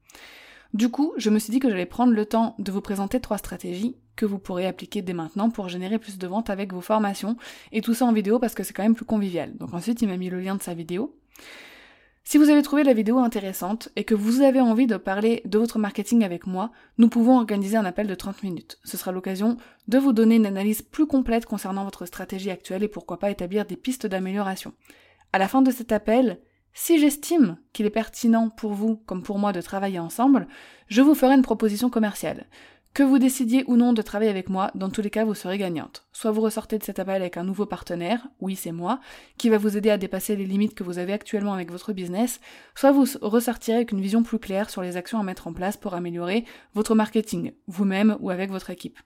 Du 0.73 0.89
coup, 0.89 1.13
je 1.17 1.29
me 1.29 1.37
suis 1.37 1.51
dit 1.51 1.59
que 1.59 1.69
j'allais 1.69 1.85
prendre 1.85 2.13
le 2.13 2.25
temps 2.25 2.55
de 2.57 2.71
vous 2.71 2.81
présenter 2.81 3.19
trois 3.19 3.37
stratégies 3.37 3.95
que 4.15 4.25
vous 4.25 4.39
pourrez 4.39 4.65
appliquer 4.65 5.01
dès 5.01 5.13
maintenant 5.13 5.49
pour 5.49 5.69
générer 5.69 5.99
plus 5.99 6.17
de 6.17 6.27
ventes 6.27 6.49
avec 6.49 6.73
vos 6.73 6.81
formations, 6.81 7.37
et 7.71 7.81
tout 7.81 7.93
ça 7.93 8.05
en 8.05 8.13
vidéo 8.13 8.39
parce 8.39 8.55
que 8.55 8.63
c'est 8.63 8.73
quand 8.73 8.83
même 8.83 8.95
plus 8.95 9.05
convivial. 9.05 9.55
Donc 9.57 9.73
ensuite, 9.73 10.01
il 10.01 10.07
m'a 10.07 10.17
mis 10.17 10.29
le 10.29 10.39
lien 10.39 10.55
de 10.55 10.63
sa 10.63 10.73
vidéo. 10.73 11.15
Si 12.25 12.37
vous 12.37 12.49
avez 12.49 12.61
trouvé 12.61 12.83
la 12.83 12.93
vidéo 12.93 13.19
intéressante 13.19 13.89
et 13.95 14.05
que 14.05 14.15
vous 14.15 14.41
avez 14.41 14.61
envie 14.61 14.87
de 14.87 14.95
parler 14.95 15.41
de 15.45 15.57
votre 15.57 15.77
marketing 15.77 16.23
avec 16.23 16.47
moi, 16.47 16.71
nous 16.97 17.09
pouvons 17.09 17.37
organiser 17.37 17.75
un 17.75 17.85
appel 17.85 18.07
de 18.07 18.15
30 18.15 18.43
minutes. 18.43 18.79
Ce 18.85 18.95
sera 18.95 19.11
l'occasion 19.11 19.57
de 19.89 19.97
vous 19.97 20.13
donner 20.13 20.37
une 20.37 20.45
analyse 20.45 20.81
plus 20.81 21.05
complète 21.05 21.45
concernant 21.45 21.83
votre 21.83 22.05
stratégie 22.05 22.49
actuelle 22.49 22.83
et 22.83 22.87
pourquoi 22.87 23.19
pas 23.19 23.29
établir 23.29 23.65
des 23.65 23.75
pistes 23.75 24.07
d'amélioration. 24.07 24.73
À 25.33 25.37
la 25.37 25.49
fin 25.49 25.61
de 25.61 25.71
cet 25.71 25.91
appel, 25.91 26.39
si 26.73 26.99
j'estime 26.99 27.57
qu'il 27.71 27.85
est 27.85 27.91
pertinent 27.91 28.49
pour 28.49 28.73
vous 28.73 28.97
comme 29.05 29.23
pour 29.23 29.39
moi 29.39 29.51
de 29.51 29.61
travailler 29.61 29.99
ensemble, 29.99 30.47
je 30.87 31.01
vous 31.01 31.15
ferai 31.15 31.35
une 31.35 31.41
proposition 31.41 31.89
commerciale. 31.89 32.47
Que 32.93 33.01
vous 33.01 33.17
décidiez 33.17 33.63
ou 33.65 33.75
non 33.75 33.91
de 33.91 34.03
travailler 34.03 34.29
avec 34.29 34.49
moi, 34.49 34.69
dans 34.75 34.89
tous 34.89 35.01
les 35.01 35.09
cas, 35.09 35.25
vous 35.25 35.33
serez 35.33 35.57
gagnante. 35.57 36.05
Soit 36.11 36.29
vous 36.29 36.41
ressortez 36.41 36.77
de 36.77 36.83
cet 36.83 36.99
appel 36.99 37.15
avec 37.15 37.37
un 37.37 37.43
nouveau 37.43 37.65
partenaire, 37.65 38.27
oui 38.39 38.55
c'est 38.55 38.71
moi, 38.71 38.99
qui 39.37 39.49
va 39.49 39.57
vous 39.57 39.75
aider 39.75 39.89
à 39.89 39.97
dépasser 39.97 40.35
les 40.35 40.45
limites 40.45 40.75
que 40.75 40.83
vous 40.83 40.99
avez 40.99 41.13
actuellement 41.13 41.53
avec 41.53 41.71
votre 41.71 41.91
business, 41.91 42.39
soit 42.75 42.91
vous 42.91 43.05
ressortirez 43.21 43.77
avec 43.77 43.91
une 43.91 44.01
vision 44.01 44.21
plus 44.21 44.37
claire 44.37 44.69
sur 44.69 44.83
les 44.83 44.95
actions 44.95 45.19
à 45.19 45.23
mettre 45.23 45.47
en 45.47 45.53
place 45.53 45.75
pour 45.75 45.95
améliorer 45.95 46.45
votre 46.75 46.93
marketing, 46.93 47.53
vous-même 47.65 48.15
ou 48.19 48.29
avec 48.29 48.51
votre 48.51 48.69
équipe. 48.69 48.99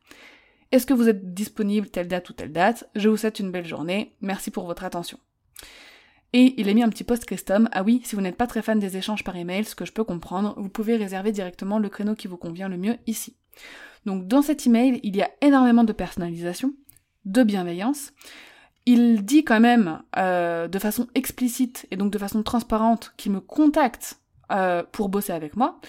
Est-ce 0.74 0.86
que 0.86 0.94
vous 0.94 1.08
êtes 1.08 1.34
disponible 1.34 1.90
telle 1.90 2.10
date 2.10 2.30
ou 2.30 2.34
telle 2.34 2.52
date? 2.52 2.90
Je 2.94 3.08
vous 3.08 3.16
souhaite 3.16 3.40
une 3.40 3.52
belle 3.52 3.66
journée, 3.66 4.18
merci 4.20 4.52
pour 4.52 4.66
votre 4.66 4.84
attention. 4.84 5.18
Et 6.40 6.54
il 6.62 6.70
a 6.70 6.74
mis 6.76 6.84
un 6.84 6.90
petit 6.90 7.04
post 7.04 7.26
custom. 7.26 7.68
Ah 7.72 7.82
oui, 7.82 8.00
si 8.04 8.16
vous 8.16 8.22
n'êtes 8.22 8.38
pas 8.38 8.46
très 8.46 8.62
fan 8.62 8.78
des 8.78 8.96
échanges 8.96 9.24
par 9.24 9.36
email, 9.36 9.66
ce 9.66 9.74
que 9.74 9.86
je 9.86 9.92
peux 9.92 10.04
comprendre, 10.04 10.54
vous 10.56 10.70
pouvez 10.70 10.96
réserver 10.96 11.32
directement 11.32 11.80
le 11.80 11.90
créneau 11.90 12.14
qui 12.14 12.28
vous 12.28 12.38
convient 12.38 12.70
le 12.70 12.78
mieux 12.78 12.98
ici. 13.08 13.36
Donc 14.06 14.28
dans 14.28 14.44
cet 14.44 14.68
email, 14.68 15.00
il 15.02 15.16
y 15.16 15.24
a 15.24 15.32
énormément 15.42 15.84
de 15.84 15.94
personnalisation, 15.94 16.74
de 17.26 17.42
bienveillance. 17.42 18.14
Il 18.86 19.26
dit 19.26 19.44
quand 19.44 19.60
même 19.60 20.04
euh, 20.16 20.68
de 20.68 20.78
façon 20.78 21.08
explicite 21.16 21.88
et 21.90 21.98
donc 21.98 22.12
de 22.12 22.20
façon 22.20 22.44
transparente 22.44 23.14
qu'il 23.18 23.32
me 23.32 23.42
contacte 23.42 24.20
euh, 24.52 24.84
pour 24.92 25.10
bosser 25.10 25.34
avec 25.34 25.56
moi. 25.56 25.80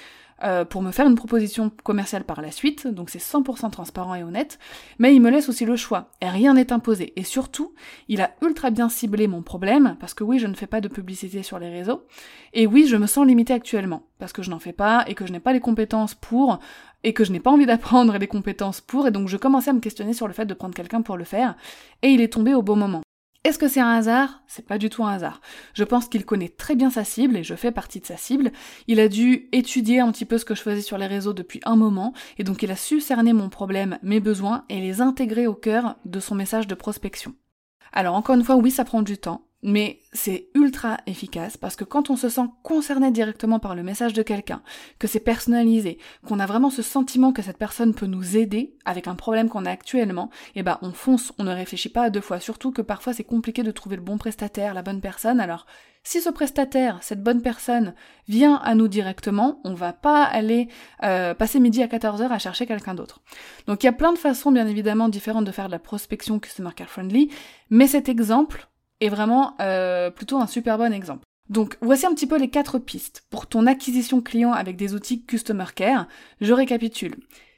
Euh, 0.45 0.64
pour 0.64 0.83
me 0.83 0.92
faire 0.92 1.09
une 1.09 1.16
proposition 1.16 1.71
commerciale 1.83 2.23
par 2.23 2.40
la 2.40 2.52
suite, 2.52 2.87
donc 2.87 3.11
c'est 3.11 3.18
100% 3.18 3.71
transparent 3.71 4.14
et 4.14 4.23
honnête, 4.23 4.61
mais 5.00 5.12
il 5.12 5.21
me 5.21 5.30
laisse 5.30 5.49
aussi 5.49 5.64
le 5.64 5.75
choix, 5.75 6.11
et 6.21 6.28
rien 6.28 6.54
n'est 6.54 6.73
imposé. 6.73 7.12
Et 7.16 7.25
surtout, 7.25 7.75
il 8.07 8.21
a 8.21 8.30
ultra 8.40 8.71
bien 8.71 8.88
ciblé 8.88 9.26
mon 9.26 9.42
problème, 9.42 9.97
parce 9.99 10.14
que 10.14 10.23
oui, 10.23 10.38
je 10.38 10.47
ne 10.47 10.54
fais 10.54 10.68
pas 10.68 10.80
de 10.80 10.87
publicité 10.87 11.42
sur 11.42 11.59
les 11.59 11.68
réseaux, 11.68 12.04
et 12.52 12.68
oui, 12.68 12.87
je 12.87 12.97
me 12.97 13.09
sens 13.09 13.26
limitée 13.26 13.52
actuellement, 13.52 14.04
parce 14.21 14.33
que 14.33 14.42
je 14.42 14.50
n'en 14.50 14.61
fais 14.61 14.73
pas, 14.73 15.04
et 15.09 15.14
que 15.14 15.26
je 15.26 15.33
n'ai 15.33 15.40
pas 15.40 15.52
les 15.52 15.61
compétences 15.61 16.14
pour, 16.14 16.61
et 17.02 17.12
que 17.12 17.25
je 17.25 17.33
n'ai 17.33 17.40
pas 17.40 17.50
envie 17.50 17.66
d'apprendre 17.66 18.16
les 18.18 18.28
compétences 18.28 18.80
pour, 18.80 19.09
et 19.09 19.11
donc 19.11 19.26
je 19.26 19.37
commençais 19.37 19.71
à 19.71 19.75
me 19.75 19.80
questionner 19.80 20.12
sur 20.12 20.28
le 20.28 20.35
fait 20.35 20.47
de 20.47 20.54
prendre 20.54 20.75
quelqu'un 20.75 21.02
pour 21.02 21.16
le 21.16 21.25
faire, 21.25 21.57
et 22.02 22.11
il 22.11 22.21
est 22.21 22.33
tombé 22.33 22.54
au 22.54 22.62
bon 22.62 22.76
moment. 22.76 23.02
Est-ce 23.45 23.59
que 23.59 23.68
c'est 23.68 23.80
un 23.80 23.90
hasard? 23.90 24.42
C'est 24.47 24.66
pas 24.66 24.78
du 24.78 24.90
tout 24.90 25.04
un 25.04 25.12
hasard. 25.12 25.40
Je 25.73 25.85
pense 25.85 26.09
qu'il 26.09 26.26
connaît 26.26 26.49
très 26.49 26.75
bien 26.75 26.90
sa 26.90 27.04
cible 27.04 27.37
et 27.37 27.45
je 27.45 27.54
fais 27.54 27.71
partie 27.71 28.00
de 28.00 28.07
sa 28.07 28.16
cible. 28.16 28.52
Il 28.88 29.00
a 29.00 29.09
dû 29.09 29.49
étudier 29.52 30.00
un 30.00 30.11
petit 30.11 30.25
peu 30.25 30.38
ce 30.38 30.45
que 30.45 30.54
je 30.54 30.62
faisais 30.62 30.83
sur 30.83 30.99
les 30.99 31.07
réseaux 31.07 31.33
depuis 31.33 31.61
un 31.64 31.76
moment 31.76 32.12
et 32.37 32.45
donc 32.45 32.62
il 32.62 32.71
a 32.71 32.76
su 32.76 33.00
cerner 33.00 33.33
mon 33.33 33.49
problème, 33.49 33.99
mes 34.02 34.21
besoins 34.21 34.64
et 34.68 34.80
les 34.80 35.00
intégrer 35.00 35.47
au 35.47 35.54
cœur 35.54 35.97
de 36.04 36.21
son 36.21 36.35
message 36.35 36.66
de 36.66 36.75
prospection. 36.75 37.35
Alors 37.92 38.16
encore 38.16 38.35
une 38.35 38.45
fois, 38.45 38.57
oui, 38.57 38.71
ça 38.71 38.85
prend 38.85 39.02
du 39.02 39.16
temps. 39.18 39.48
Mais 39.62 40.00
c'est 40.12 40.50
ultra 40.55 40.99
efficace 41.07 41.57
parce 41.57 41.75
que 41.75 41.83
quand 41.83 42.11
on 42.11 42.17
se 42.17 42.29
sent 42.29 42.47
concerné 42.62 43.11
directement 43.11 43.59
par 43.59 43.75
le 43.75 43.83
message 43.83 44.12
de 44.12 44.23
quelqu'un, 44.23 44.62
que 45.00 45.09
c'est 45.09 45.19
personnalisé, 45.19 45.99
qu'on 46.27 46.38
a 46.38 46.47
vraiment 46.47 46.71
ce 46.71 46.83
sentiment 46.83 47.33
que 47.33 47.43
cette 47.43 47.59
personne 47.59 47.93
peut 47.93 48.07
nous 48.07 48.37
aider 48.37 48.77
avec 48.85 49.09
un 49.09 49.17
problème 49.17 49.49
qu'on 49.49 49.67
a 49.67 49.71
actuellement, 49.71 50.31
eh 50.55 50.62
ben 50.62 50.79
on 50.83 50.93
fonce, 50.93 51.33
on 51.38 51.45
ne 51.45 51.53
réfléchit 51.53 51.88
pas 51.88 52.05
à 52.05 52.11
deux 52.11 52.21
fois. 52.21 52.38
Surtout 52.38 52.71
que 52.71 52.83
parfois 52.83 53.12
c'est 53.12 53.25
compliqué 53.25 53.65
de 53.65 53.73
trouver 53.73 53.97
le 53.97 54.03
bon 54.03 54.17
prestataire, 54.17 54.75
la 54.75 54.83
bonne 54.83 55.00
personne. 55.00 55.41
Alors 55.41 55.67
si 56.05 56.21
ce 56.21 56.31
prestataire, 56.31 56.99
cette 57.03 57.25
bonne 57.25 57.43
personne, 57.43 57.95
vient 58.29 58.57
à 58.57 58.77
nous 58.77 58.87
directement, 58.87 59.61
on 59.65 59.75
va 59.75 59.93
pas 59.93 60.23
aller 60.23 60.69
euh, 61.03 61.35
passer 61.35 61.59
midi 61.59 61.83
à 61.83 61.88
14h 61.88 62.29
à 62.29 62.38
chercher 62.38 62.65
quelqu'un 62.65 62.95
d'autre. 62.95 63.21
Donc 63.67 63.83
il 63.83 63.87
y 63.87 63.91
a 63.91 63.93
plein 63.93 64.12
de 64.12 64.19
façons 64.19 64.53
bien 64.53 64.69
évidemment 64.69 65.09
différentes 65.09 65.45
de 65.47 65.50
faire 65.50 65.67
de 65.67 65.73
la 65.73 65.81
prospection 65.81 66.38
customer 66.38 66.71
care 66.77 66.88
friendly, 66.88 67.31
mais 67.71 67.88
cet 67.88 68.09
exemple 68.09 68.69
est 69.00 69.09
vraiment 69.09 69.55
euh, 69.61 70.11
plutôt 70.11 70.38
un 70.38 70.47
super 70.47 70.78
bon 70.78 70.93
exemple. 70.93 71.25
Donc 71.49 71.78
voici 71.81 72.07
un 72.07 72.14
petit 72.14 72.26
peu 72.26 72.38
les 72.38 72.50
quatre 72.50 72.78
pistes 72.78 73.25
pour 73.31 73.47
ton 73.47 73.67
acquisition 73.67 74.21
client 74.21 74.52
avec 74.52 74.76
des 74.76 74.95
outils 74.95 75.25
Customer 75.25 75.64
Care. 75.75 76.07
Je 76.40 76.52
récapitule. 76.52 77.17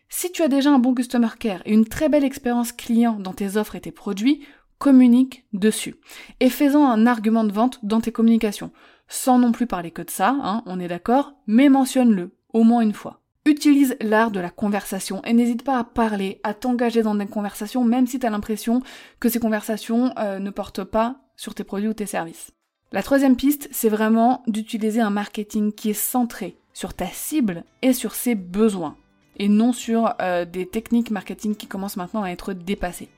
Si 0.08 0.30
tu 0.32 0.42
as 0.42 0.48
déjà 0.48 0.70
un 0.70 0.78
bon 0.78 0.94
Customer 0.94 1.28
Care 1.38 1.62
et 1.64 1.72
une 1.72 1.86
très 1.86 2.08
belle 2.08 2.24
expérience 2.24 2.72
client 2.72 3.14
dans 3.18 3.32
tes 3.32 3.56
offres 3.56 3.76
et 3.76 3.80
tes 3.80 3.92
produits, 3.92 4.44
communique 4.78 5.44
dessus. 5.52 5.96
Et 6.40 6.50
fais-en 6.50 6.84
un 6.84 7.06
argument 7.06 7.44
de 7.44 7.52
vente 7.52 7.78
dans 7.84 8.00
tes 8.00 8.12
communications. 8.12 8.72
Sans 9.08 9.38
non 9.38 9.52
plus 9.52 9.66
parler 9.66 9.90
que 9.90 10.02
de 10.02 10.10
ça, 10.10 10.36
hein, 10.42 10.62
on 10.66 10.80
est 10.80 10.88
d'accord, 10.88 11.34
mais 11.46 11.68
mentionne-le, 11.68 12.34
au 12.52 12.64
moins 12.64 12.80
une 12.80 12.94
fois. 12.94 13.20
Utilise 13.44 13.96
l'art 14.00 14.30
de 14.30 14.40
la 14.40 14.50
conversation 14.50 15.22
et 15.24 15.32
n'hésite 15.32 15.64
pas 15.64 15.78
à 15.78 15.84
parler, 15.84 16.40
à 16.44 16.54
t'engager 16.54 17.02
dans 17.02 17.14
des 17.14 17.26
conversations, 17.26 17.84
même 17.84 18.06
si 18.06 18.18
tu 18.18 18.26
as 18.26 18.30
l'impression 18.30 18.82
que 19.18 19.28
ces 19.28 19.40
conversations 19.40 20.12
euh, 20.18 20.38
ne 20.38 20.50
portent 20.50 20.84
pas 20.84 21.16
sur 21.40 21.54
tes 21.54 21.64
produits 21.64 21.88
ou 21.88 21.94
tes 21.94 22.04
services. 22.04 22.50
La 22.92 23.02
troisième 23.02 23.34
piste, 23.34 23.66
c'est 23.72 23.88
vraiment 23.88 24.42
d'utiliser 24.46 25.00
un 25.00 25.08
marketing 25.08 25.72
qui 25.72 25.88
est 25.88 25.94
centré 25.94 26.58
sur 26.74 26.92
ta 26.92 27.06
cible 27.06 27.64
et 27.80 27.94
sur 27.94 28.14
ses 28.14 28.34
besoins, 28.34 28.98
et 29.38 29.48
non 29.48 29.72
sur 29.72 30.12
euh, 30.20 30.44
des 30.44 30.66
techniques 30.66 31.10
marketing 31.10 31.56
qui 31.56 31.66
commencent 31.66 31.96
maintenant 31.96 32.24
à 32.24 32.28
être 32.28 32.52
dépassées. 32.52 33.08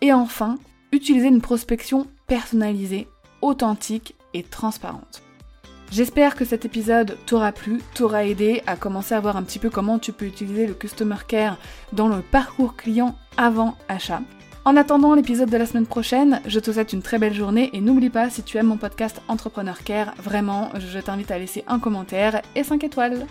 Et 0.00 0.12
enfin, 0.12 0.56
utiliser 0.90 1.28
une 1.28 1.40
prospection 1.40 2.08
personnalisée, 2.26 3.06
authentique 3.40 4.16
et 4.34 4.42
transparente. 4.42 5.22
J'espère 5.92 6.34
que 6.34 6.44
cet 6.44 6.64
épisode 6.64 7.16
t'aura 7.24 7.52
plu, 7.52 7.80
t'aura 7.94 8.24
aidé 8.24 8.62
à 8.66 8.74
commencer 8.74 9.14
à 9.14 9.20
voir 9.20 9.36
un 9.36 9.44
petit 9.44 9.60
peu 9.60 9.70
comment 9.70 10.00
tu 10.00 10.12
peux 10.12 10.26
utiliser 10.26 10.66
le 10.66 10.74
Customer 10.74 11.16
Care 11.28 11.56
dans 11.92 12.08
le 12.08 12.20
parcours 12.20 12.74
client 12.74 13.14
avant 13.36 13.76
achat. 13.88 14.22
En 14.64 14.76
attendant 14.76 15.14
l'épisode 15.14 15.48
de 15.48 15.56
la 15.56 15.66
semaine 15.66 15.86
prochaine, 15.86 16.40
je 16.46 16.60
te 16.60 16.70
souhaite 16.70 16.92
une 16.92 17.02
très 17.02 17.18
belle 17.18 17.32
journée 17.32 17.70
et 17.72 17.80
n'oublie 17.80 18.10
pas, 18.10 18.28
si 18.28 18.42
tu 18.42 18.58
aimes 18.58 18.66
mon 18.66 18.76
podcast 18.76 19.22
Entrepreneur 19.28 19.82
Care, 19.82 20.12
vraiment, 20.18 20.70
je 20.78 20.98
t'invite 20.98 21.30
à 21.30 21.38
laisser 21.38 21.64
un 21.68 21.78
commentaire 21.78 22.42
et 22.54 22.64
5 22.64 22.84
étoiles. 22.84 23.26